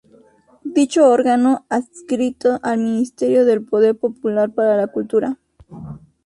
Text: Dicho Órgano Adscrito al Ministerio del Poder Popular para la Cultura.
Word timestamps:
Dicho 0.63 1.07
Órgano 1.07 1.67
Adscrito 1.69 2.57
al 2.63 2.79
Ministerio 2.79 3.45
del 3.45 3.63
Poder 3.63 3.95
Popular 3.95 4.49
para 4.51 4.75
la 4.75 4.87
Cultura. 4.87 5.37